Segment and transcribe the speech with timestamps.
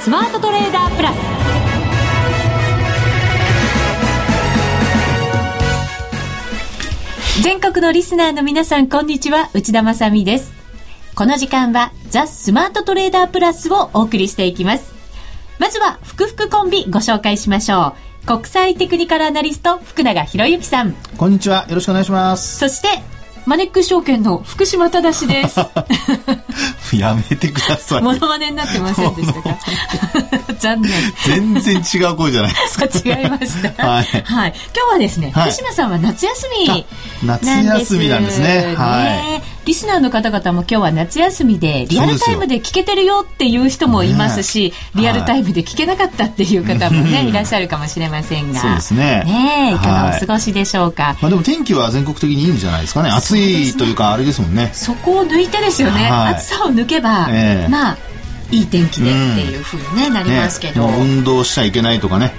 [0.00, 1.16] スマートトレーダープラス。
[7.42, 9.50] 全国のリスナーの皆さんこんにちは。
[9.52, 10.54] 内田まさです。
[11.14, 14.94] この時間はザ・スマートトレーダープラスをお送りしていきます。
[15.58, 17.94] まずは福福コンビご紹介しましょ
[18.24, 18.26] う。
[18.26, 20.94] 国際テクニカルアナリスト福永博之さん。
[21.18, 21.66] こんにちは。
[21.68, 22.58] よろしくお願いします。
[22.58, 22.88] そして
[23.46, 25.60] マネックス証券の福島正です
[26.96, 28.02] やめてください。
[28.02, 29.58] モノマネになってませんでしたか？
[30.58, 30.92] 残念。
[31.24, 32.86] 全然違う声じゃないですか。
[32.86, 33.86] 違いました。
[33.86, 34.04] はい。
[34.04, 34.54] はい。
[34.76, 36.86] 今日はですね、はい、福島さんは夏休み
[37.24, 38.74] 夏休みなんですね。
[38.76, 39.42] はい。
[39.66, 48.60] リスナーの方々も今日は夏休みでリアルタイムで聞けてるよっていう人もいますし、ね、リアルタイムで聞けなかったっていう方もね、い、らっしゃるかもしれませんが。
[48.60, 49.22] そうですね。
[49.24, 51.16] ねいかがお過ごしでしょうか？
[51.20, 53.10] まあでも天気は全国的にいいんじゃないですかね。
[53.10, 54.70] 暑いというかあれですもんね。
[54.72, 56.08] そこを抜いてですよね。
[56.08, 57.98] 暑さを抜けば、えー、まあ
[58.52, 62.32] いい天気でっていうふうに、ねなりますけど、ね、運動しちゃいけないとかね、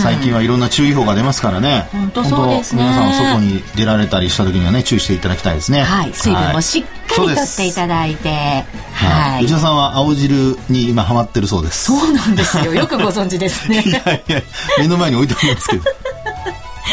[0.00, 1.88] 最近はいろんな注意報が出ますからね。
[1.92, 2.82] 本当そうですね。
[2.82, 5.82] 皆さん外に出られたりした時にはね注意していただきたいですね。
[5.82, 6.12] はい。
[6.12, 11.86] 水分もしっかりとっていただいて、はい、内田さんは青汁に今ハマってるそうです。
[11.86, 12.72] そうなんですよ。
[12.74, 13.82] よくご存知ですね。
[13.86, 14.42] いやいや
[14.78, 15.82] 目の前に置いてありますけど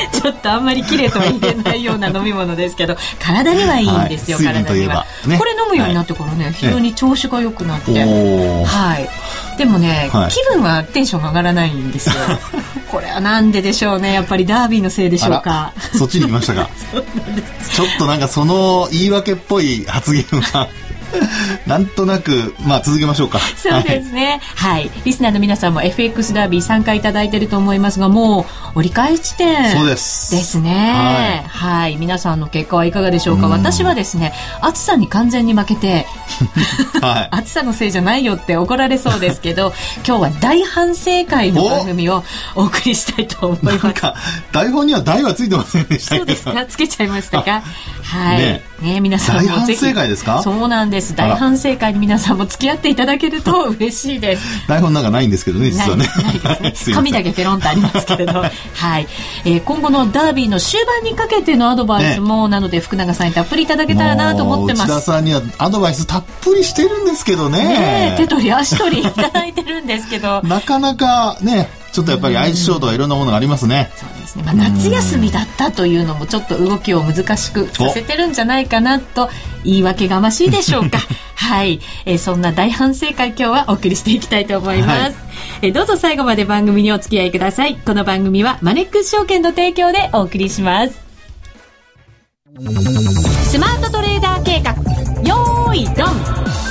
[0.13, 9.57] ちょっとあんまり綺麗とは言えないような飲み物ですけど体にはいいんですよ、はい、体には、ね、これ飲むようになってからね、はい、非常に調子が良くなって、はい。
[9.57, 12.15] でもね、はい、気分はテンション上がらないんですよ。
[12.91, 15.73] これはなんででしょうねやっぱりダービーのせいでしょうか。
[15.97, 16.69] そっちに来ましたか。
[17.73, 20.67] ちょっとなんかその言い訳っぽい発言は
[21.67, 23.39] なんとなく、まあ続けましょうか。
[23.57, 24.39] そうですね。
[24.55, 24.89] はい。
[25.03, 31.43] リスナーの皆さんも FX ダービー参加いただいていると思いますが、もう折り返し地点そうですですね。
[31.47, 31.83] はい。
[31.83, 33.47] はい、皆さんの結果はいかがでしょうか。
[33.47, 36.05] 私はですね、暑さに完全に負けて、
[37.01, 39.73] はい、暑さのせいじゃないよって怒られそうですけど、
[40.07, 42.23] 今日は大反省会の番組を
[42.55, 43.83] お送りしたいと思います。
[43.83, 44.15] なんか、
[44.51, 47.61] 台本には大はついてませんでしたそうですかつけちゃいましたか？
[48.03, 48.37] はい。
[48.37, 49.51] ねね皆さんもぜひ。
[49.53, 50.41] 大反省会ですか？
[50.43, 50.94] そうなんです。
[51.15, 54.43] 大反省会に皆さんも付き合っていただけると嬉しいです。
[54.67, 56.05] 台本なんかないんですけどね、実はね。
[56.23, 56.95] ないです ね。
[56.95, 58.33] 紙だけペロンとありますけれど。
[58.73, 59.07] はい、
[59.45, 59.63] えー。
[59.63, 64.91] 今後のダービーの終盤にかけてのアドバイスも、ね、なので福永さんにたっぷりいただけたらなと思ってます。
[64.91, 67.59] 内田さんにはアドバイスたっぷりしてるんですけどね。
[67.59, 70.41] ね手取り足取りいただいてるんですけど。
[70.43, 73.89] なかなかね、ちょっとやっぱり相性とかいろんなものがありますね。
[73.95, 74.43] そうですね。
[74.43, 79.29] まあ、夏休みだったというのもちょっと動きを難しくさせてるんじゃないかなと
[79.63, 80.99] 言い訳がましいでしょうか。
[81.35, 84.99] はい、えー、そんな大反省会今日はお送りしていきたいと思います。
[84.99, 85.13] はい、
[85.61, 87.75] えー、どうぞ最後まで番組にお付き合いください。
[87.75, 90.99] この番組はマネックス証券の提供でお送りします。
[93.49, 94.73] スマートトレーダー計画、
[95.23, 96.64] よーいドン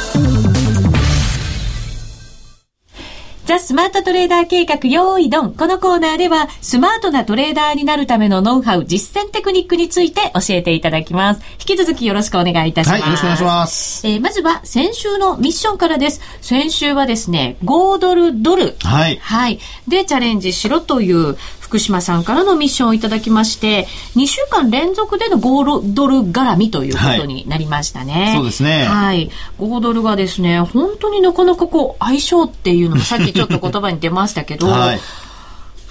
[3.47, 5.53] ザ・スマートトレーダー計画用意ドン。
[5.53, 11.43] このコーナーでは、スマートなトレーダーになるためのノウハウ、実践テクニックについて教えていただきます。
[11.61, 13.03] 引き続きよろしくお願いいたします。
[13.03, 14.07] はい、よろしくお願いします。
[14.07, 16.23] えー、まずは、先週のミッションからです。
[16.41, 18.77] 先週はですね、5ドルドル。
[18.83, 19.19] はい。
[19.19, 19.59] はい。
[19.89, 21.37] で、チャレンジしろという
[21.75, 28.13] 福島さんからのミッションをいただきまして、2週間連続での5ドル絡みということになりましたね。
[28.13, 28.85] はい、そうですね。
[28.85, 29.29] はい。
[29.59, 35.01] 5ドルがですね、本当になかなかこう、相性っていうのもさっきちょっと言葉に出ましたけど、 はい、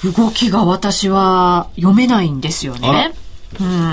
[0.05, 3.13] 動きが私は読めないんですよね。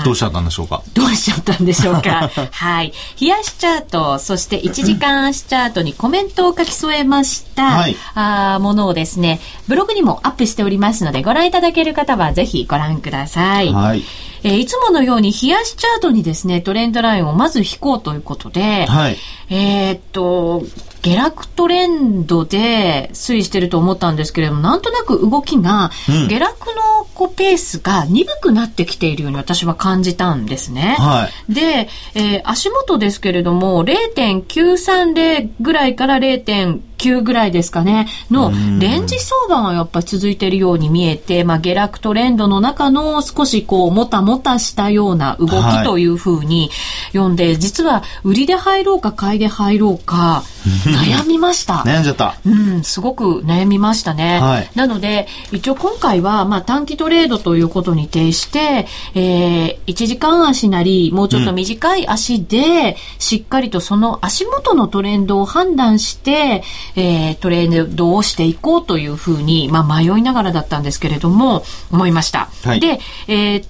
[0.03, 0.83] どうしちゃったんでしょうか？
[0.93, 2.29] どうしちゃったんでしょうか？
[2.51, 2.93] はい。
[3.19, 13.71] 冷やしチャート、そして1時間足チャートにコメントを書き添えました、はい、あものをですね、ブログにもアップしておりますので、ご覧いただける方はぜひご覧ください。
[13.73, 14.03] はい。
[14.43, 19.17] えー、いつものように冷やしチャートにですね、トレンドラインをまず引こうということで、はい、
[19.49, 20.63] えー、っと、
[21.01, 25.89] 下落トレンドで推移してると思ったんですけれども、なんとなく動きが、
[26.29, 30.95] 下落のこうペースが鈍くなってきているように私は感じたんですね。
[30.99, 46.69] はい、で、えー、足元ですけれども、0.930ぐらいから0.9 9ぐらいですかね、のレンジ相場がやっぱり続いているように見えて、まあ、下落トレンドの中の少しこう、もたもたしたような動きというふうに
[47.11, 50.43] 読んで、はい、実は売りで入ろうか買いで入ろうか、
[50.85, 51.83] 悩みました。
[51.85, 52.35] 悩んじゃった。
[52.45, 54.39] うん、すごく悩みましたね。
[54.39, 66.63] はい、なので、一応今回は、まあ、短期トレードということに呈して、えー、1時間足なり、もうちょっと短い足で、しっかりとその足元のトレンドを判断して、
[66.95, 72.49] えー、トレードをしていこうというふうに、まあ、迷いながらだったんですけれども、思いました。
[72.63, 73.65] はい、で、えー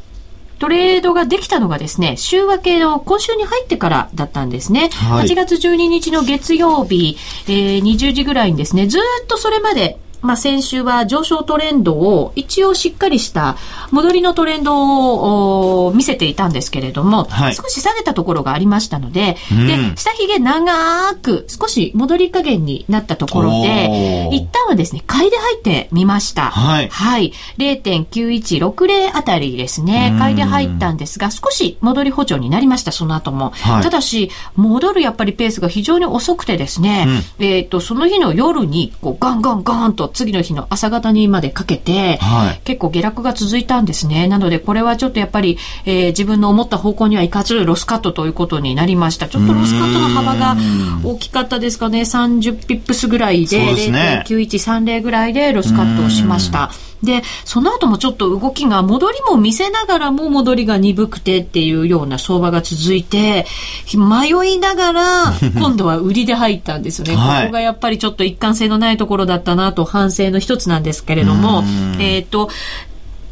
[0.61, 4.91] トレードができたのがですね、週明けの今週に入ってからだったんですね。
[4.93, 13.57] はい、8月12日の月曜日、えー、20時ぐらいにですね、ずっとそれまでまあ、先週は上昇トレンドを一応しっかりした
[13.91, 26.51] 戻りのトレンドを見せていたんですけれども、はい、少し下げたところがありましたので、うん、で、下髭長く少し戻り加減になったところで、一旦はですね、買いで入ってみました。
[26.51, 26.89] はい。
[26.89, 27.33] はい。
[27.57, 33.51] 0.9160あたりですね、買いで入ったんですが、少し戻り補助になりました、その後も。
[33.51, 37.05] はい、ただし、戻るやっぱりペースが非常に遅くてですね、
[37.39, 44.27] うん、えっ、と、その日の夜に、こう、ガンガンガンと次の日の朝方にまでかけて、はい、結構下落が続いたんですね。
[44.27, 49.27] なので、これはちょっとやっぱり、えー、自分の思った方向にはいかず、ロスカットということになりました。
[49.27, 50.55] ちょっとロスカットの幅が
[51.03, 52.01] 大きかったですかね。
[52.01, 56.71] 30ピップスぐらいで、でね、0.9130ぐらいでロスカットをしました。
[57.03, 63.45] で、その後もちょっと動きが戻りも見せながらも戻りが鈍くてっていうような相場が続いて、
[63.93, 67.15] 迷いながら 今度は売りで入ったんですよね。
[67.15, 71.63] はい、ここがやっぱりちょっと一貫性のないところだったなと反省の一つなんですけれども、
[71.99, 72.49] えっ、と、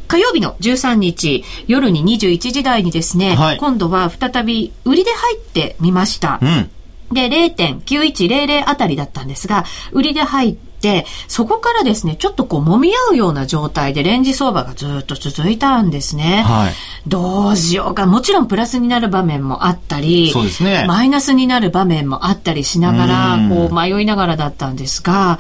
[0.07, 6.39] 火曜日の13日夜に21時台にですね、はい、今度は再び売りで入ってみました。
[6.41, 6.69] うん
[7.11, 10.68] で、0.9100あたりだったんですが、売りで入って、
[11.27, 16.43] そこからですね、ちょっとこう揉み合うような状態でレンジ相場がずっと続いたんですね。
[16.45, 16.73] はい。
[17.07, 18.05] どうしようか。
[18.05, 20.85] もちろんプラスになる場面もあったり、そうですね。
[20.87, 25.39] マイナスになる場面もあったりしながら、こう迷いながらだったんですが、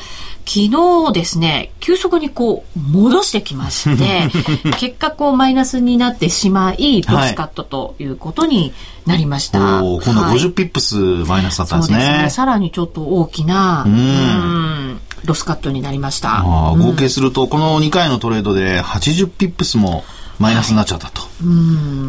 [0.49, 4.29] 昨日ですね、急速にこう戻してきまして、
[4.79, 8.73] 結果こうマイナスになってしまい、ロスカットということに
[9.05, 9.59] なりました。
[9.59, 11.97] はい、今度50ピップスマイナスだったんですね。
[11.97, 12.29] そうですね。
[12.31, 16.41] さらにちょっと大きな、うん、ロスカットになりました。
[16.41, 20.03] 合計すると、この2回のトレードで80ピップスも
[20.39, 21.27] マイナスになっちゃったと、は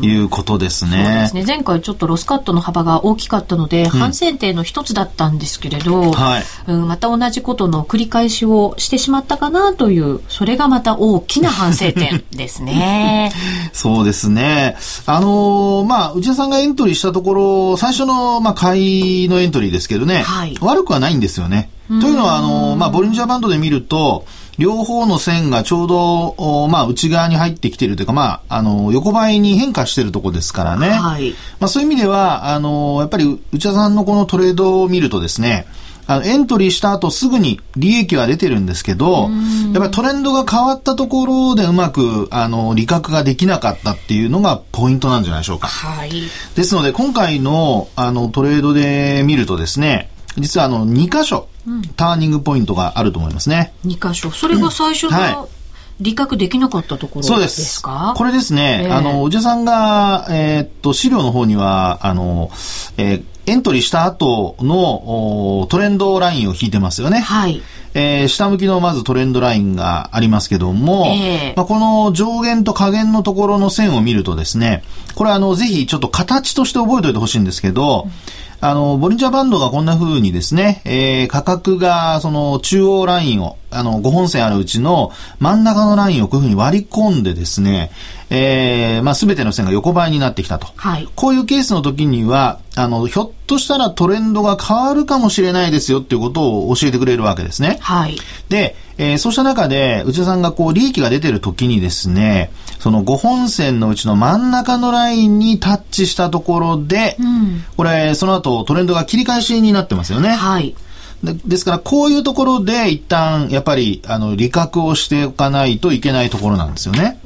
[0.02, 1.22] い、いうことですね。
[1.22, 1.44] ですね。
[1.44, 13.32] 前回ちょっとロスカットの幅が大きかったので、うん、反省点の一つだったんですけれど、はい、うん、また同じことの繰り返しをしてしまったかなという、それがまた大きな反省点ですね。
[13.74, 14.76] そうですね。
[15.06, 21.68] あのー、まあ、内田さんがエントリーしたところ、最初の、まあ、買いのエントリーですけどね、はい、悪くはないんですよね。
[22.00, 24.24] というのは、あのー、まあ、ボリンジャーバンドで見ると、
[24.58, 30.90] 両方の線がちょうど、まあ、内側に入ってきているというか、まあ、あの、横ばいに変化しているところですからね。
[30.90, 31.34] はい。
[31.58, 35.66] まあ、そういう意味では、あの、やっぱり内田さんのこのトレードを見るとですね、
[36.06, 39.30] あの、エントリーした後すぐに利益は出てるんですけど、
[39.72, 45.68] やっぱりトレンドが変わったところでうまく、あの、利確ができなかったっていうのがポイントなんじゃないでしょうか。
[45.68, 46.10] はい。
[46.56, 51.48] ですので、今回の、あの、トレードで見るとですね、実はあの、2箇所、
[51.96, 53.72] ターニングポイントがあると思いますね。
[53.86, 54.30] 2箇所。
[54.30, 55.60] それが最初の、はい
[56.00, 57.82] 理覚できなかったところそうです。
[57.82, 62.50] これですね、えー、あの、おじさんが、えー、っと、資料の方には、あの、
[62.96, 67.18] えー、エントリーした後のトレンドラインを引いてますよね。
[67.18, 67.62] はい。
[67.92, 74.84] えー、下向きのまずトレンドラインがありますけども、えー、まあ、この上限と下限のところの線を見るとですね、
[75.16, 78.12] これあの、ぜひちょっと形として覚えておいてほしいんですけど、うん
[78.60, 87.90] あの、ボリンジャーバンドがこんな風にですね、えー、価格がその中央ラインを、あの、5本線あるうちの真ん中のラインをこういう風に割り込んでですね、
[88.28, 90.68] えー、まあ、すべての線が横ばいになってきたと。
[90.76, 91.08] はい。
[91.16, 97.78] こういうケースの時には、あの、ひょっとしたらトレンドが変わるかもしれないですよっていうことを教えてくれるわけですね。
[97.80, 98.16] はい。
[98.48, 110.28] で、えー、そうした中で、内田さんがこう、利益が出てる時にですね、その5本線のうちの真ん中のラインにタッチしたところで、うん、これ、その後トレンドが切り返しになってますよね。
[110.28, 110.76] はい。
[111.22, 117.20] でですから、こういうところで一旦、やっぱり、あの、利確をしておかないといけないところなんですよね。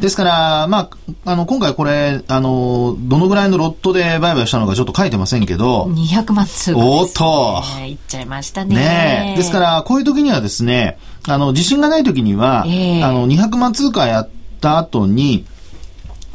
[0.00, 0.90] ですから、ま
[1.24, 5.84] あ、あの、今回これ、あの、どのぐらいのロットで売買したのかちょっと書いてませんけど。
[5.90, 7.62] 200万通、ね、おっと。
[7.86, 8.76] いっちゃいましたね。
[8.76, 14.30] ねですから、こういう時にはですね、あの、自信がない時には、えー、あの、200万通貨やっ
[14.62, 15.44] た後に、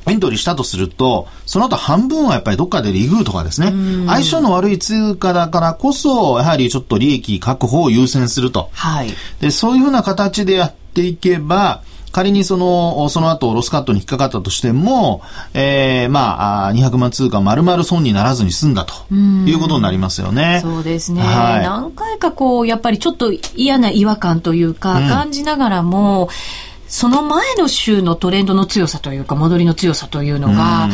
[0.07, 3.73] エントリーしたとすると、その後半分はやっぱりどっかでリグーとかですね、
[4.07, 8.69] 相性の悪い通貨だからこそ、やはりちょっと利益確保を優先すると。
[8.73, 9.09] はい。
[9.39, 15.21] で、そういうふうな形でやっていけば、仮にその、その後ロスカットに引っかかったとしても、
[15.53, 20.61] えー、まあ、200万通貨丸々損にならずに済んだということになりますよね。
[20.63, 21.63] そうですね、はい。
[21.63, 30.89] 何回かこう、やっぱりちょっと嫌な違和感というか、感じながらも、うんその前の週のトレンドの強さというか、戻りの強さというのが、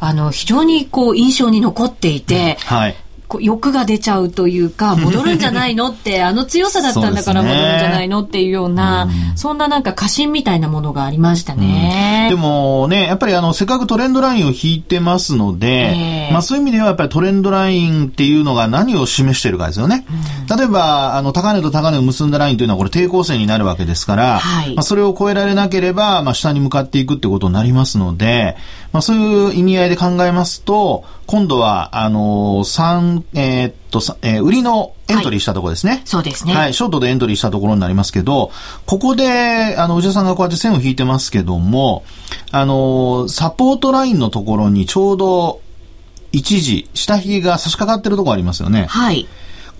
[0.00, 2.96] あの、非常にこう、印象に残っていて、はい。
[3.40, 12.28] 欲が出ちゃうというか、 戻るんじゃないのって、あの強さだったんだから戻るんじゃないのっていうような、そ、ね,、ん、ななんか過信みたいなものがありましたね。
[12.30, 20.06] うん、でもね、やっぱりあの、せっかくトレンドラインを引いてますので、えー、まあそういう意味ではやっぱりトレンドラインっていうのが何を示しているかですよね。
[20.50, 28.56] うん、例えば、あの、高値と高値を結んだラインというのはこれ抵抗線になるわけですから、はい、まあそれを超えられなければ、まあ下に向かっていくってことになりますので、
[28.92, 36.02] まあそういう意味合いで考えますと、今度は、あの、三えー、っと、えー、売りのエントリーしたところですね、はい。
[36.04, 36.54] そうですね。
[36.54, 38.50] はい、ショートでエントリーしたところになりますけど、
[38.84, 42.04] ここで、あの、内田さんがこうやって線を引いてますけども、
[42.50, 45.60] あの、サポートラインのところにちょうど、
[46.32, 48.86] 一時、下髭が差し掛かってるところありますよね。
[48.88, 49.26] はい。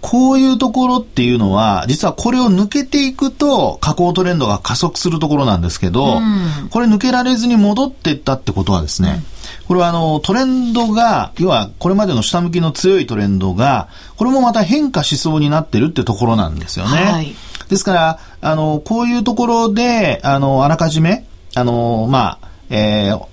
[0.03, 9.23] こういうところっていうのは、実はこれを抜けていくと、下降トレンドが加速するところなんですけど、うん、これ抜けられずに戻っていったってことはですね、
[9.61, 16.99] うん、これはあの、トレンドが、要はこれまでの下向きの強いトレンドが、これもまた変化しそうになってるってところなんですよね。
[16.99, 17.35] はい、
[17.69, 23.25] ですから、あの、こういうところで、あの、あらかじめ、あの、まあ、えー、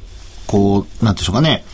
[0.45, 1.65] こう、なんでしょうかね、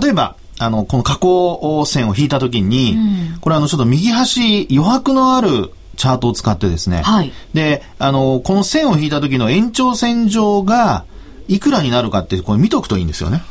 [0.00, 11.04] 例えば、あの、この下降線を引いたときに、うん、これあの、ちょっと右端、余白のあるチャートを使ってですね、はい、で、あの、この線を引いた時の延長線上が、
[11.48, 13.42] いくらになるかって、これ見とくといいんですよね。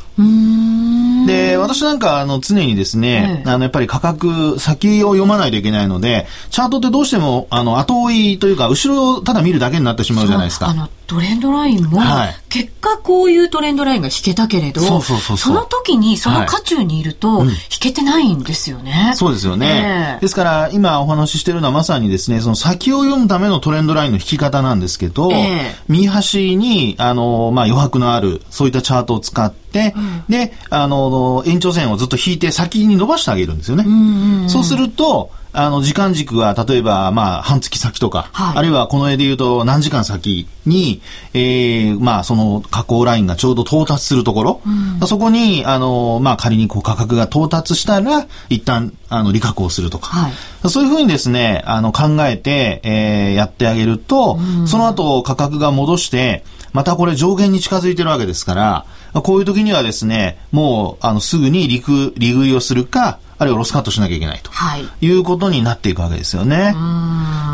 [1.26, 10.68] で、私なんか、あの、常にですね、あの、やっぱり価格、先を読まないといけないので、チャートってどうしても、あの、後追いというか、後ろをただ見るだけになってしまうじゃないですか。
[10.68, 18.90] あの、トレンドラインも、はい、結果こういうトレンドラインが引けたけれど、そうそうそうその時にその渦中にいると、引けてないんですよね。
[18.90, 33.84] はいうん、そうですよね、えー、ですから、今お話ししているのはまさにですね、その先を読むためのトレンドラインの引き方なんですけど、えー、右端に、あの、まあ、余白のある、そういったチャートを使って、うん、で、あの、延長線をずっと引いて先に伸ばしてあげるんですよね。
[33.86, 41.02] うんうんうん、そうすると、あの、時間軸は、例えば、まあ、半月先とか、はい、あるいはこの絵で言うと何時間先に、
[41.34, 44.60] ええー、まあ、その加工ラインがちょうど到達するところ、
[45.00, 58.86] うん、そこに、あの、まあ、仮にこう価格が到達したら、一旦、あの、利確をするとか、はい、そういうふうにですね、あの、考えて、えー、やってあげると、うん、その後価格が戻して、またこれ上限に近づいてるわけですから、
[59.22, 66.74] こういう時にはですね、もう、あの、すぐに利食いをするか、あるいはロスカットしなきゃいけないと、はい、いうことになっていくわけですよね。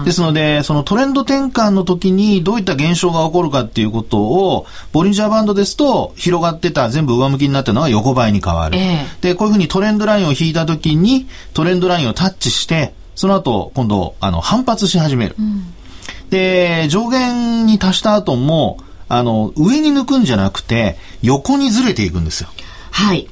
[0.05, 8.76] ですので、そのトレンド転換の時にどういった現象が起こるかっていうことを、ボリンジャーバンドですと、広がってた、全部上向きになってるのが横ばいに変わる。
[8.76, 15.37] えー、で、こういうふうにトレンドラインを引いた時に、トレンドラインをタッチして、その後、今度、あの、反発し始める。
[15.38, 15.73] うん、
[16.31, 18.78] で、上限に達した後も、
[19.09, 22.49] あの、上に抜くんじゃなくて、横にずれていくんですよ。
[22.90, 23.28] はい。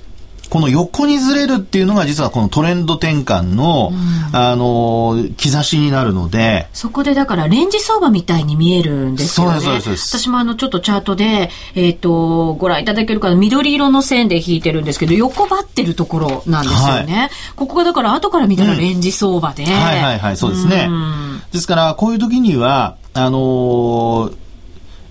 [0.55, 6.69] この横にずれるっていうのが実はこのトレンド転換の、うん、あの、兆しになるので。
[6.73, 9.61] そこでだからレンジ相場みたいに見えるんですよね。
[9.61, 10.17] そうです、そうです。
[10.17, 17.15] 私もあの、ちょっとチャートで、えっ、ー、と、ご覧いただけるかな、緑色の線で引いてるんですけど、横ばってるところなんですよね。
[17.17, 19.65] はい、ここがだから後から見たらレンジ相場で。
[19.65, 20.89] うん、はいはいはい、そうですね。
[21.51, 24.44] ですから、こういう時には、あのー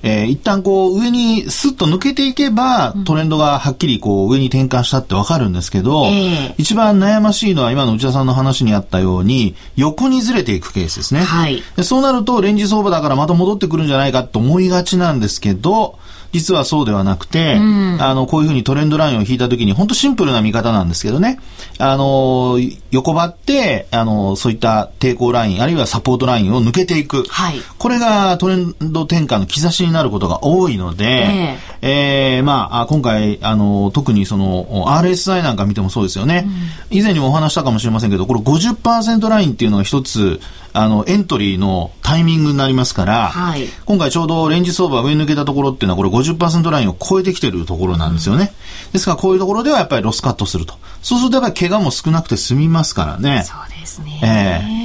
[0.04, 11.22] えー、一旦こう上にスッと抜けていけば、トレンドがはっきりこう上に転換したってわかるんですけど、えー、一番悩ましいのは今の内田さんの話にあったように、横にずれていくケースですね。
[11.22, 15.98] はい、でそうなると、レンジ相場だからまた戻ってくるんじゃないかと思いがちなんですけど、
[16.34, 21.40] 実はそうではなくて、うん、あの、こういうふうにトレンドラインを引いたときに、本当シンプルな見方なんですけどね、
[21.78, 22.60] あの、
[22.92, 27.24] 横ばって、あの、そういった抵抗ライン、あるいはサポートラインを抜けていく。
[27.30, 27.62] はい。
[27.78, 36.46] これがトレンド転換の兆しになることが多いので、えー、えー、まあ、今回、あの、特にその、RSI なんか見てもそうですよね。
[36.92, 40.40] うん、以前にもお話したかもしれませんけど、これ50%ラインっていうのが一つ、
[40.72, 48.54] あの、エントリーのタイミングになりますから、はい、今回ちょうどレンジ相場上抜けたところっていうのはこれ50%ラインを超えてきてるところなんですよね。
[48.86, 50.76] うん、ですからこういうところではやっぱりロスカットすると。
[51.02, 53.44] そうするとやっぱり怪我も少なくて済みますからね。
[53.46, 54.22] そうですね。
[54.24, 54.83] えー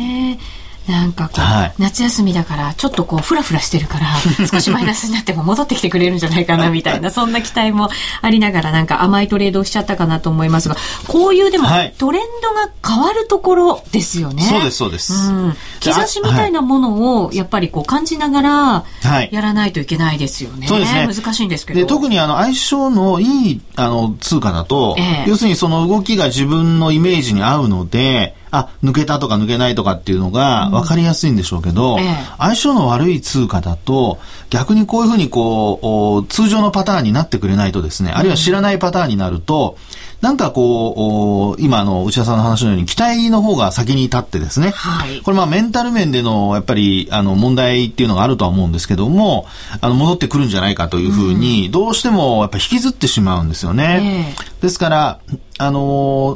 [0.93, 4.07] なんかこう、はい、夏休みだからちょっとこうフラフラしてるから
[4.51, 7.91] 少しマイナスになっても戻ってきてくれるんじゃないかな みたいなそんな期待も
[8.23, 10.77] ありながらなんか甘いトレードをしちゃったかなと思いますが
[11.07, 11.69] こういうでも、
[11.99, 14.43] トレンドが変わるところですよね。
[14.43, 15.13] そうですそうです。
[15.13, 18.85] うん、兆しみたいなものをやっぱりこう感じながら
[19.31, 20.67] やらないといけないですよね。
[20.67, 21.09] そうですね。
[21.09, 21.87] 難しいんですけど。
[21.87, 28.35] 特にあの相性のいいあの通貨だと、え要するにその動きが自分のイメージに合うので。
[28.51, 34.19] あ、抜けたとか抜けないとかっていうのが分かりやすいんでしょうけど、うんええ、相性の悪い通貨だと、
[34.51, 39.77] 逆にこういうふうにこう、通常のパターンになってくれないとですね、あるいは知らないパターンになると、
[40.21, 44.71] なんかこう、今の内田さんの話のように期待の方が先に立ってですね。
[44.71, 45.21] はい。
[45.21, 49.47] これまあメンタル面でのやっぱりあの問題っていうのがあるとは思うんですけども、
[49.81, 54.35] あの戻ってくるんじゃないかというふうに、どうしてもやっぱ引きずってしまうんですよね。
[54.37, 55.21] えー、ですから、
[55.59, 55.81] あの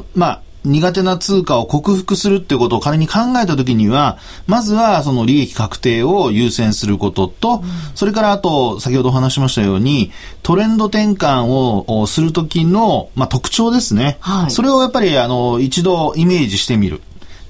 [0.00, 14.18] ー、まあ、苦手な通貨を克服するっていうことを仮に考えたときには、まずはその利益確定を優先することと、うん、それからあと、先ほどお話しましたように、トレンド転換をするときの、まあ、特徴ですね。
[14.20, 17.02] はい、それをやっぱり、あの、一度イメージしてみる。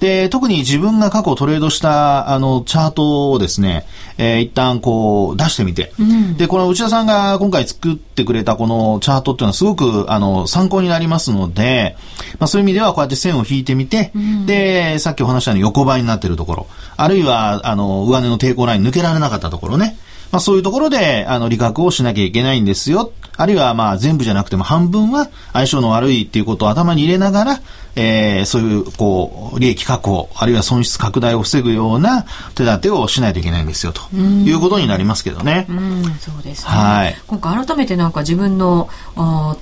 [0.03, 3.85] で、特に自分が過去トレードした、あの、チャートをですね、
[4.17, 11.95] えー、一旦こう出してみて、うん、で、この内田さんが今回作ってくれたこのチャートっていうのはすごく、あの、参考になりますので、
[12.37, 16.67] まあそういう意味ではこうやって線を引いてみて、うん、で、さっきお話したように横ばいになっているところ、
[16.97, 19.95] あるいは、あの、上値の抵抗ライン抜けられなかったところね、
[20.33, 23.13] まあそういうところで、あの、利確をしなきゃいけないんですよ。
[23.35, 27.59] あるいはまあ全部じゃなくても半分は相性の悪いっていうことを頭に入れながら、
[27.95, 32.25] えー、そういう、こう、利益確保、あるいは損失拡大を防ぐような
[32.55, 35.67] 手立てをしないといけないんですよ、ということになりますけどね。
[35.69, 36.69] うん、そうですね。
[36.69, 37.15] はい。
[37.27, 38.89] 今回改めてなんか自分の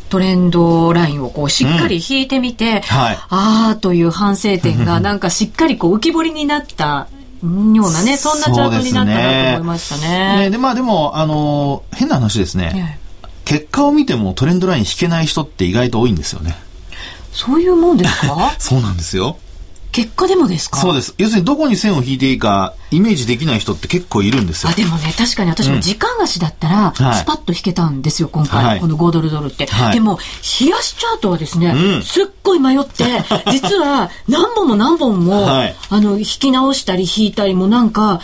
[0.09, 3.17] トレンドラインをこう、しっかり引いてみて、うん、はい。
[3.29, 7.07] ああという反省点が なんかしっかりこう浮き彫りになった
[7.43, 10.35] ようなね、そんなチャートになったなと思いましたね。
[10.43, 13.00] ねで、まあでも、あの、変な話ですね。
[13.51, 16.55] 結果を見てもトレンドライン引けない人って意外と多いんですよね。
[17.33, 18.55] そういうもんですか？
[18.59, 19.37] そうなんですよ。
[19.91, 20.77] 結果でもですか？
[20.79, 21.13] そうです。
[21.17, 24.69] 要するにどこに線を引いていいかイメージできない人って結構いるんですよ。
[24.69, 29.65] あ、でもね、確かに私も時間足だったら、スパッと引けたんですよ、今回、はい、この5ドルドルって。
[29.65, 30.17] はい、でも、
[30.61, 33.03] 冷やしチャートはですね、うん、すっごい迷って、
[33.51, 38.21] 実は何本も何本も、はい、あの、引き直したり引いたりもなんか、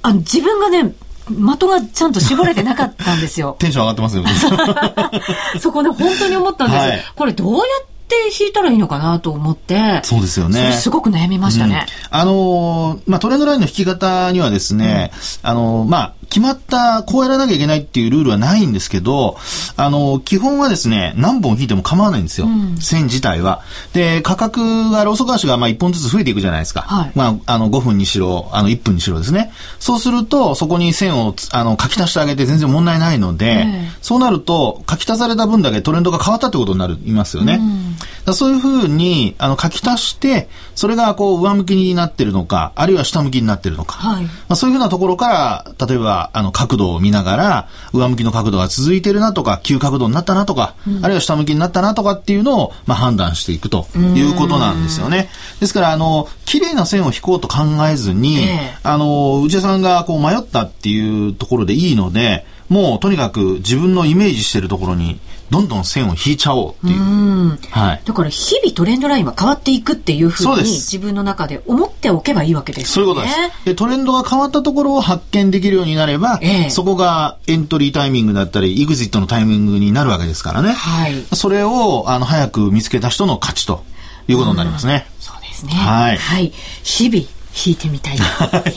[0.00, 0.94] あ自分がね、
[1.28, 3.56] 的がちゃんと絞れてなかったんですよ。
[3.60, 4.24] テンション上がってますよ、
[5.60, 6.80] そこね、本当に思ったんです。
[6.80, 10.72] はい、これどうやって引いたらいいのかなと思って、そうですよね。
[10.72, 11.86] すごく悩みましたね。
[12.12, 15.12] うん、あのー、まあ、トレンドラインの引き方にはですね、
[15.42, 19.36] うん、あのー、まあ、決まった、こうやらなきゃいけないっていうルールはないんですけど、
[19.76, 22.46] あの、基本はですね、何本引いても構わないんですよ。
[22.46, 23.60] うん、線自体は。
[23.92, 26.80] で、価格が、ローソク足がまあ1本ずつ増えていくじゃないですか。
[26.82, 29.52] はい、まあ、あの、5分にしろ、あの、1分にしろですね。
[29.78, 33.66] そうすると、そこに線を、あの、書き足してあげて全然問題ないので、
[34.00, 37.58] そうなると、書き足された分だけトレンドが変わったってことになりますよね。
[37.60, 37.96] うん、
[38.32, 43.96] そういうふうに、あの、書き足して、それがこう、上向きになってるのか、あるいは下向きになってるのか。
[43.96, 55.28] はい、まあ、そういうふうなところから、例えば、あの、角度を見ながら、上向きの角度が続いてるなとか、急角度になったなとか、うん、あるいは下向きになったなとかっていうのを、まあ、判断していくということなんですよね。
[55.58, 65.20] ですから、あの、綺麗な線を引こうと考えずに、えー、あの、内田さんがこう迷ったっていうところでいいので、もうとにかく自分のイメージしてるところに
[65.52, 67.00] どんどん線を引いちゃおうっていう。
[67.00, 68.02] うはい。
[68.02, 73.12] だから日々トレンドラインは変わっていくっていうふうに自分の中で思っておけばいいわけですよね。
[73.12, 73.64] そういうことです。
[73.66, 80.72] で、トレンドが変わったところを発見できるようになれば、ええ、そこがエントリータイミングだったり、イグジットのタイミングになるわけですからね。
[80.72, 81.22] はい。
[81.34, 83.84] それを、あの、早く見つけた人の勝ちと
[84.28, 85.06] いうことになりますね。
[85.20, 85.72] そうですね。
[85.72, 86.16] はい。
[86.16, 86.50] はい。
[86.82, 88.22] 日々弾いてみたいと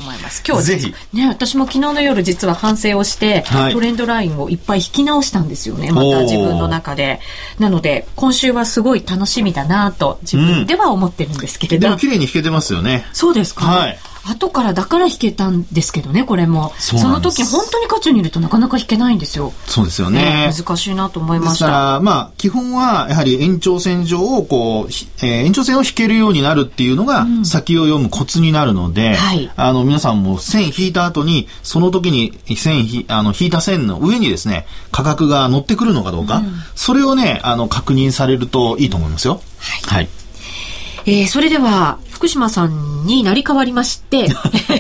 [0.02, 0.44] 思います。
[0.46, 0.94] 今日ぜひ。
[1.14, 5.92] ね、私も昨日の夜実は反省をして、はい、トレンドラインをいっぱい引き直したんですよね。
[5.92, 7.22] また自分の中で。
[7.58, 11.88] なので、今週はすごい楽しみだなと自分では思ってるんですけれど。
[11.88, 13.06] うん、でも綺麗に弾けてますよね。
[13.14, 13.66] そうですか。
[13.66, 14.00] はい。
[14.28, 16.74] 後からだから弾けたんですけどね、これも。
[16.80, 19.54] その時本当に渦中にいるとなかなか弾けないんですよ。
[19.68, 20.52] そうですよね。
[20.52, 21.68] 難しいなと思いました。
[21.68, 39.42] ら、まあ、基本はやはり延長線上をこう、えー、延長線を引けるようになるっていうのが先を読むコツになるので、うんはい、あの、皆さんも線引いた後に、その時に線ひ、あの、引いた線の上にですね、価格が乗ってくるのかどうか、うん、それをね、あの、確認されるといいと思いますよ。
[39.60, 39.96] はい。
[39.98, 40.10] はい
[41.08, 44.30] えー、それでは、福島さんになり変わりまして、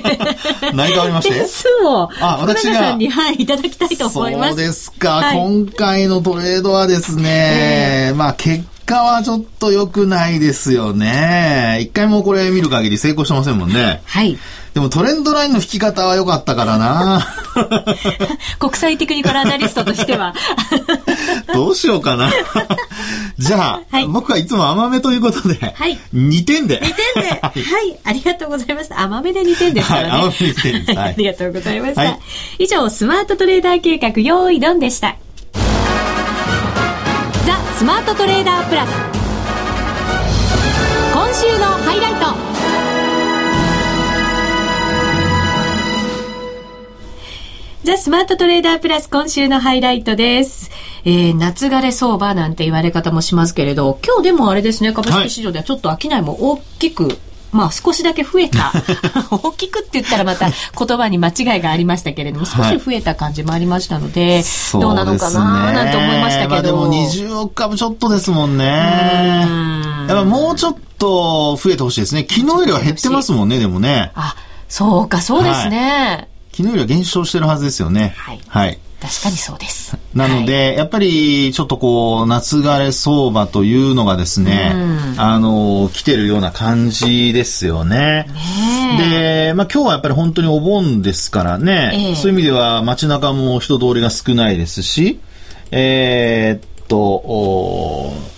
[0.74, 1.36] なり変わりまして？
[1.36, 2.76] 点数を、あ、私が。
[2.76, 4.50] さんに、はい、いただきたいと思います。
[4.52, 5.15] そうですか。
[5.15, 11.80] はい、今回のトレードはですね、えー、まあ結果はちょっと良くないですよね。
[11.82, 14.02] 一回もこれ見る限り成功してませんもんね。
[14.06, 14.38] はい。
[14.76, 17.26] でもトレンドラインの引き方は良かったからな。
[18.60, 20.34] 国際テクニカルアナリストとしては。
[21.54, 22.30] どうしようかな。
[23.38, 26.82] じゃあ、はい、僕はいつも甘めということで、はい、2点で。
[26.82, 27.25] 2点で。
[27.30, 29.00] はい、ありがとうございました。
[29.02, 30.10] 甘めで2点ですからね。
[30.10, 31.00] はい、甘めで2点です。
[31.00, 32.02] はい、ありがとうございました。
[32.02, 32.20] はい、
[32.60, 35.16] 以上、スマートトレーダー計画、用意ドンでした。
[37.46, 38.90] ザ・スマートトレーダープラス。
[41.14, 42.14] 今週のハイライ
[42.50, 42.55] ト。
[47.86, 50.71] ザ・スマートトレーダープラス今週のハイライトです。
[51.04, 57.19] えー、夏枯れ相場なんて言われ方もしますけれど、今日でもあれですね、株式市場ではちょっと商いも大きく
[57.52, 58.74] まあ少しだけ増えた。
[59.30, 66.50] 大きくって言ったらまた言葉に間違いがありましたけれども、少し増えた感じもありましたので、はい、どうなのかななんて思いましたけど。
[66.50, 68.65] まあ、でも20億株ちょっとですもんね。
[68.65, 72.26] やっぱもうちょっと増えてほしいですね。
[72.28, 74.12] 昨日よりは減ってますもんね、でもね。
[74.15, 74.36] あ、
[74.67, 76.17] そうか、そうですね。
[76.17, 78.13] はい昨日よりは減少してるはずですよね。
[78.15, 78.39] はい。
[78.48, 78.80] はい。
[79.02, 79.98] 確かにそうです。
[80.13, 84.74] なので、はい、やっぱりちょっとこう、夏枯れ相場というのがですね、
[85.18, 88.26] あの、来てるような感じですよね。
[88.98, 95.20] ねで、まあ今日はやっぱり本当にお盆ですからね、えー、そういう意味では街中も人通りが少ないですし、
[95.72, 98.35] えー、っと、ね、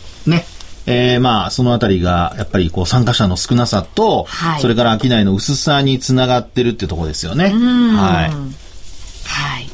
[0.90, 7.50] えー、まあ、そのあたりが、やっぱりこう、参加者の少なさと、はい、それから商いの薄さにつながってるってところですよね。
[7.50, 7.54] はい。
[9.28, 9.70] はい。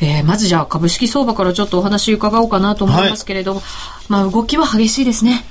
[0.00, 5.44] えー、まずじゃあ株式相場からちょっとお話伺おうかなと思いますけれども、はい、まあ動きは激しいですね。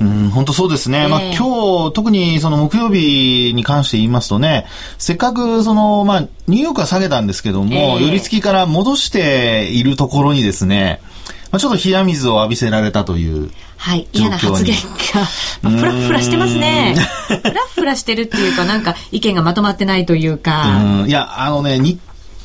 [0.00, 1.02] うん、本当そうですね。
[1.02, 4.66] えー、まあ今日、特にその木曜日に関して言いますとね、
[4.98, 11.00] せっかくその、まあニューヨークは下げたんですけども、えー、寄り付きから戻しているところにですね、
[11.50, 14.74] まあ、ちょっと冷や水を浴びせられたというはい、嫌な発言
[15.14, 15.24] が、
[15.70, 16.96] ふらふらしてますね。
[17.28, 20.82] ふらふらしてるっていうか、なんか意見がまとまってないというか。
[21.02, 21.98] うん、いや、あのね、日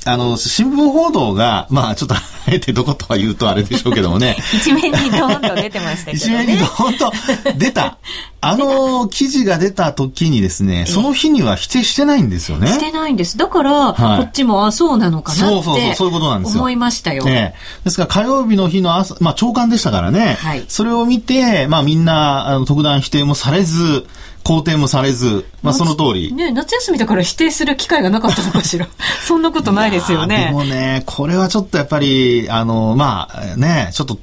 [0.05, 4.35] あの、新聞報道が、まあちょっと、 あえてどことは言うとあれでしょうけどもね。
[4.53, 6.43] 一面にドーンと出てましたけどね。
[6.43, 7.13] 一面にドーンと
[7.57, 7.97] 出た。
[8.41, 12.67] あの記事が出た時にですね、その日には否定してないんですよね。
[12.67, 13.37] してないんです。
[13.37, 15.45] だから、はい、こっちも、あ、そうなのかなって。
[15.45, 16.59] そうそうそう、そういうことなんですよ。
[16.59, 17.23] 思いましたよ。
[17.23, 17.53] ね、
[17.85, 20.37] ですから火曜日の日の朝、まあ朝刊でしたからね。
[20.41, 20.65] はい。
[20.67, 24.05] それを見て、まあみんな、あの、特段否定もされず、
[24.43, 26.33] 肯定もされず、まあその通り。
[26.33, 28.87] ね夏休みだから否定する機会がなかったのかしら。
[29.25, 30.47] そんなことないですよね。
[30.47, 34.19] でもね、これはちょっとやっぱり、あの、まあね、ちょっと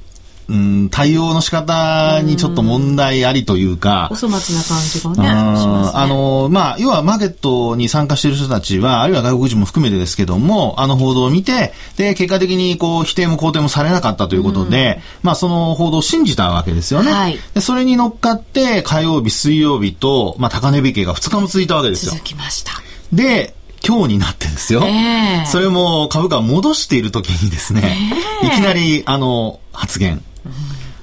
[0.49, 4.09] うん、対応の仕方にちょっと問題ありというか。
[4.11, 5.23] お粗末な感じがね。
[5.23, 17.11] ねあの、まあ、要はマーケットに参加している人たちは、あるいは外国人も含めてですけども、あの報道を見て、で、結果的にこう、否定も肯定もされなかったということで、まあ、その報道を信じたわけですよね。
[17.11, 22.11] はい、でそれに乗っかって、火曜日、水曜日と、まあ、高値引けが2日も続いたわけですよ。
[22.11, 22.73] 続きました。
[23.13, 23.53] で、
[23.85, 24.83] 今日になってんですよ。
[24.85, 27.97] えー、それも株価を戻している時にですね、
[28.43, 30.23] えー、いきなり、あの、発言。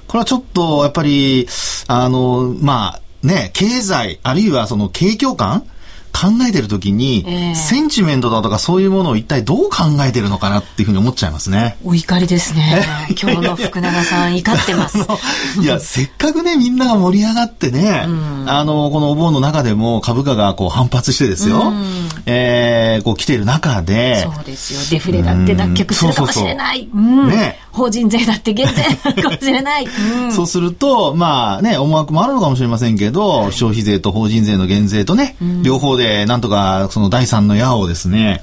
[0.06, 1.46] これはちょっと、やっぱり、
[1.86, 5.64] あの、まあ、ね、経済、あるいはその景況感
[6.18, 11.78] 考えてるときに、えー、センチメントだとかそういうものを一体どう考えてるのかなっていうふうに思っちゃいますね。
[11.84, 12.82] お怒りですね。
[13.22, 14.98] 今日の福永さん怒ってます。
[15.62, 24.22] いや、せっかくね、みんなが盛り上がってね、うん、あの、このお盆の中でも株価がこう反発してですよ、うん、えー、こう来ている中で。
[24.22, 24.80] そうですよ。
[24.90, 26.88] デフレだって脱却するかもしれない。
[26.92, 27.58] ね。
[27.70, 28.82] 法人税だって減税
[29.22, 29.86] かもしれない。
[29.86, 38.42] うん、そうすると、まあね、思惑もあるのかもしれませんけど、はい、消費税と法人税の減税とね、両方でなんとかその第三の矢をですね、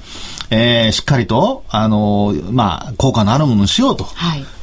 [0.50, 4.06] えー、しっかりと、あのまあ、効果のあるものにしようと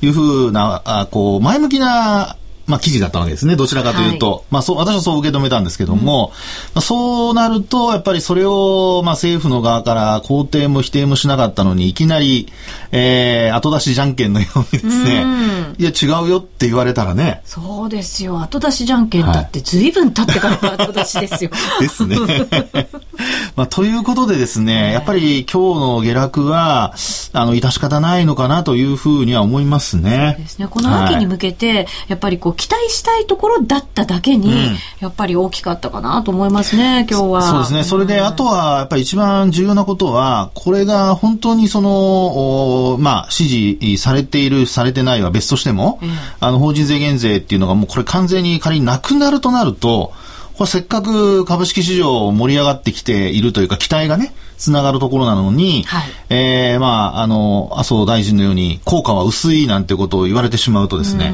[0.01, 0.07] い。
[0.07, 3.55] うふうな、はい、あこう、前向きなまあ、記事だったわけですね。
[3.55, 4.31] どちらかというと。
[4.31, 6.31] はい、まあ、そう、私はそう受け止めたんですけども、うん、
[6.75, 12.47] まあ、そうなると、やっぱりそれを、まあ、政府の側から肯定も否定もしなかったのに、いきなり、
[12.91, 17.41] えー、後出しじゃんけんのようにですね、うん、いや、違うよって言われたらね。
[17.45, 18.41] そうですよ。
[18.41, 21.51] 後出しじゃんけんだって随分経ってから後出しですよ。
[21.81, 22.17] ですね。
[23.55, 26.93] まあ、ということでですね、やっぱり今日の下落は、
[27.33, 30.35] あの、致し方ないのかなというふうには思いますね。
[30.37, 30.67] そうですね。
[30.69, 37.41] この秋に向けて、はい、やっぱりこう、期待したいところだっただけに、うん、やっぱり大きかったかなと思いますね、今日は。
[37.41, 37.83] そうですね。
[37.83, 50.13] それで、あとは、やっぱり一番重要なことは、これが本当にその、まあ、支持されている、されてないは別としても、うん、あの、法人税減税っていうのがもうこれ完全に仮になくなるとなると、
[50.57, 61.33] これせっかく株式市場盛り上がってきているというか、期待がね、つながるところなのに、はい、えー、まあ、あの、麻生大臣のように、効果は薄いなんてことを言われてしまうとですね、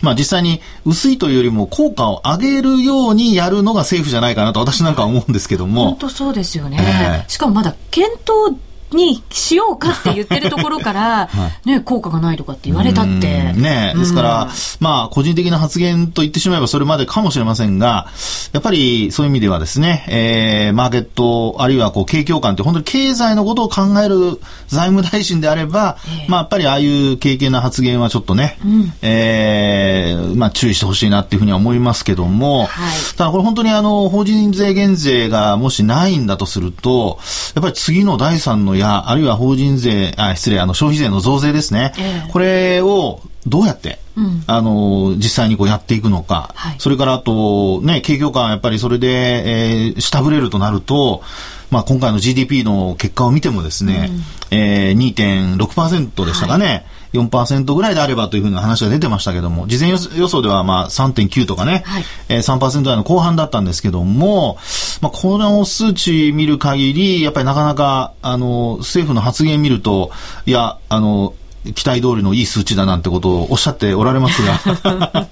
[0.00, 5.90] まあ実際に薄いというよりも効果を上げるようにやるのが政府じゃないかなと私なんかは思うんですけども。
[5.90, 6.78] 本当そうですよね。
[6.80, 8.56] えー、しかもまだ検討
[8.92, 13.52] にしようかって言ってるところから、 はい、ね、効果がないとかって言われたって。
[13.52, 14.48] ね、ですから、
[14.80, 18.08] まあ、個人的な発言と言ってしまえばそれまでかもしれませんが、
[18.52, 37.18] やっぱりそういう意味ではですね、えー、マーケット、あるいはこう、景況感って本当に経済のことを考える財務大臣であれば、えー、まあ、やっぱりああいう経験な発言はちょっとね、うん、えー、まあ、注意してほしいなっていうふうには思いますけども、はい、ただこれ本当にあの、法人税減税がもしないんだとすると、
[37.54, 41.92] やっぱり次の第三のや、あるいは法人税、あ、失礼、あの、消費税の増税ですね。
[41.98, 46.50] えー、これをどうやって、うん、あの、実際にこうやっていくのか。
[46.54, 51.22] はい、それからあと、ね、景況感やっぱりそれで、えー、下振れるとなると、
[51.70, 54.10] まあ、今回の GDP の結果を見てもですね、
[54.50, 56.66] うん、えー、2.6%でしたかね。
[56.66, 56.84] はい
[57.18, 64.58] 4%ぐらいであればというふうな話が出てましたけども、事前予想ではまあ3.9とかね、はいえー、3%台の後半だったんですけども、
[65.00, 70.10] まあ、この数値見る限り、やっぱりなかなか、あの、政府の発言見ると、
[70.46, 71.34] いや、あの、
[71.74, 74.60] 期待通りのいい数値だなんてことをおっしゃっておられますが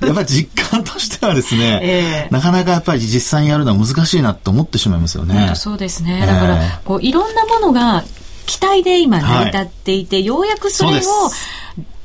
[0.00, 5.52] やっぱり実感としてはですね、えー、なかなかやっぱり実際にやるのは難しいなと思ってしまいますよね。
[5.54, 6.24] そうですね。
[6.26, 8.04] だから、こういろんなものが
[8.46, 11.00] 期待で今成り立っていて、はい、ようやくそれを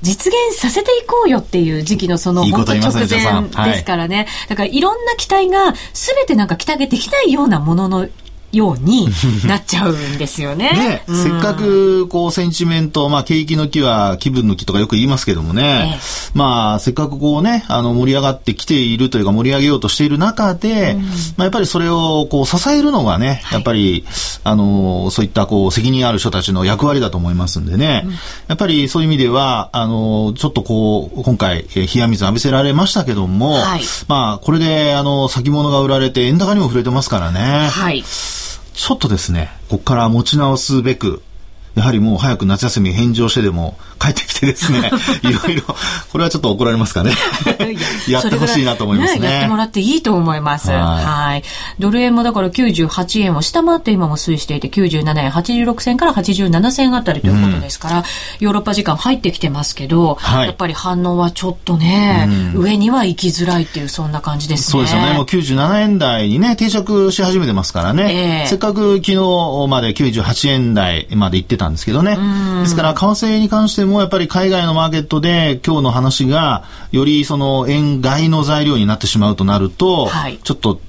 [0.02, 4.28] 実現させていこうよっていう時期のその本当直前ですからね。
[4.48, 8.08] だからいろんな期待が全てなんか期待ができないようなものの
[8.58, 9.08] ように
[9.46, 10.72] なっちゃうんですよね。
[10.76, 16.00] ね、うん、せっかく、こう、センチメント、まあ、景気の木は気分の木とかよく言いますけどもね、ええ、
[16.34, 28.18] まあ、せっかくこうね、あの、盛り上がってきているというか、盛り上げようとしている中で、うん、まあ、やっぱりそれを、こう、支えるのがね、やっぱり、はい、あの、そういった、こう、責任ある人たちの役割だと思いますんでね、うん、や
[28.54, 37.70] っぱりそういう意味では、あの、ちょっとこう、今回、え冷や水浴びせられましたけども、はい、まあ、これで、あの、先物が売られて、円高にも触れてますからね。
[37.70, 38.04] はい。
[38.78, 41.24] ちょっとですね、ここから持ち直すべく、
[41.78, 44.92] やはりもう早く夏休み返上してでも帰ってきてですね、
[45.24, 45.64] いろいろ、
[46.12, 47.12] これはちょっと怒られますかね。
[48.10, 49.28] やってほしいなと思いますね。
[49.28, 50.72] やってもらっていいと思います。
[50.72, 51.44] はいはい。
[51.80, 58.04] ドル円もだから98円を下回って今も推移していて、97円86銭から87銭あたりということですから、うん、
[58.40, 64.72] ヨーロッパ時間入ってきてますけど、はい、やっぱり反応はちょっとね、うん、上には行きづらいっていう、そんな感じですね。
[64.72, 65.14] そうですよね。
[65.14, 68.44] もう97円台にね、定着し始めてますからね。
[68.44, 69.16] えー、せっかく昨日
[69.68, 72.18] まで98円台まで行ってたんですけどね。
[72.62, 80.82] ですから、為替に関してもやっぱり海外のマーケットで今日の話がよりその円買いの材料になってしまうとなると、はい、ちょっと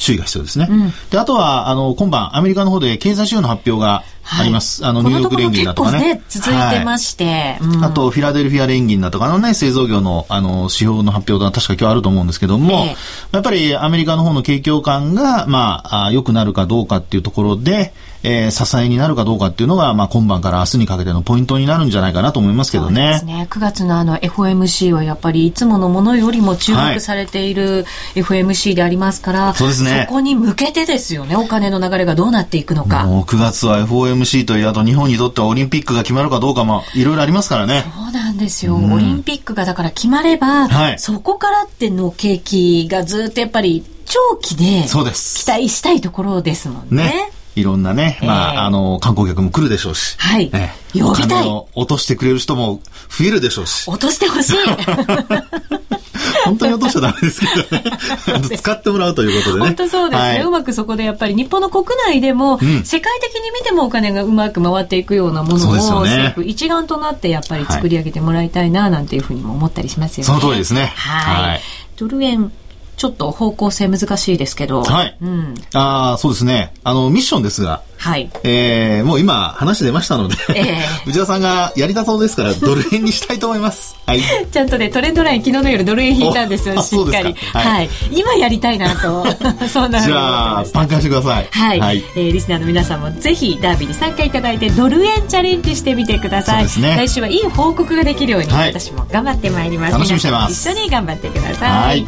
[0.00, 0.66] 注意が必要ですね。
[0.70, 4.82] うん、で、あとは、あの、今晩、アメリカの方で経済指標の発表があります。
[4.82, 6.14] はい、あの、ニューヨーク連銀だとかね。
[6.14, 23.18] ね続いてまして、はいうん、あと、フィラデルフィア連銀だとかのね、製造業の、あの、指標の発表が確か今日あると思うんですけども、えー、やっぱりアメリカの方の景況感が、まあ、良くなるかどうかっていうところで、えー、支えになるかどうかっていうのが、まあ、今晩から明日にかけてのポイントになるんじゃないかなと思いますけどね。
[23.18, 23.46] そうですね。
[23.48, 30.04] 9月のあの FOMC はやっぱりいつものものよりも注目されている FOMC でありますから、はい、そうですね。
[30.06, 33.04] そこに向けてですよね、お金の流れがどうなっていくのか。
[33.04, 34.09] もう9月は FOMC
[34.46, 37.84] という、あと日本にとってはオリンピックが決まるかどうかもいろいろありますからね。
[37.94, 38.74] そうなんですよ。
[38.74, 47.04] うん、オリンピックがだから決まれば、はい、そこからっての景気がずっとやっぱり長期で期待したいところですもんね。
[47.04, 50.16] ねいろんなね、まあ、あの、観光客も来るでしょうし。
[50.18, 50.50] はい。
[50.52, 51.48] えー、呼びたい。
[51.48, 53.90] を落としてくれる人も増えるでしょうし。
[53.90, 54.56] 落としてほしい。
[56.44, 58.56] 本当に落としちゃダメですけどね。
[58.56, 59.66] 使ってもらうということでね。
[59.66, 65.72] 本当そうですね、はい、うまくそこでやっぱり日本の国内でも、うん、世界的に見てもお金がうまく回っていくようなものを、
[66.02, 70.26] 政府一丸となってやっぱり作り上げてもらいたいな、なんていうふうにも思ったりしますよね。
[70.26, 70.92] その通りですね。
[70.96, 71.50] はい。
[71.50, 71.60] はい、
[71.96, 72.52] ドル円
[73.00, 74.82] ちょっと方向性難しいですけど。
[74.82, 75.16] はい。
[75.22, 75.54] うん。
[75.72, 76.74] ああ、そうですね。
[76.84, 78.30] あの、ミッションですが、はい。
[78.44, 83.96] えー、もう今話出ましたので、えー、 内田さんがやりたそうですから、ドル円にしたいと思います？
[84.06, 84.20] はい。
[84.52, 87.34] ちゃんとね、トレンドライン昨日の夜ドル円引いたんですよ、しっかり。
[87.54, 87.90] はい、はい。
[88.10, 89.24] 今やりたいなと、
[89.72, 91.48] そんなじゃあ、パンカンしてください。
[91.50, 91.80] はい。
[91.80, 96.68] はい、えー、リスナーの皆さんもぜひダービーに参加いただいて、ドル円チャレンジしてみてください。
[96.68, 96.96] そうですね。
[96.98, 99.92] 来週はいい報告ができるように、はい、私も頑張ってまいります。
[99.92, 100.52] 楽しみにしてます。
[100.70, 101.70] 一緒に頑張ってください。
[101.70, 102.06] はい。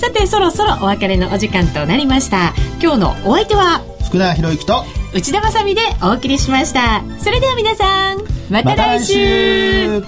[0.00, 2.54] さて、そろそろお別れのお時間となりました。
[2.82, 4.84] 今日のお相手は、福田博之と
[5.14, 8.18] 内田まさでお送りしましたそれでは皆さん
[8.50, 10.06] また来週ま、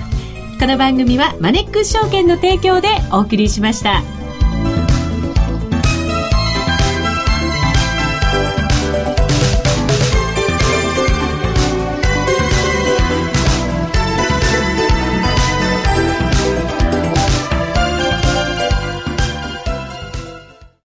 [0.59, 4.22] この番組はマネックス証券の提供でお送りしました。